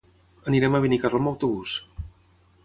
Anirem 0.51 0.77
a 0.77 0.81
Benicarló 0.85 1.21
amb 1.23 1.31
autobús. 1.33 1.77